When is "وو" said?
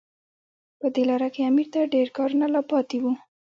3.01-3.13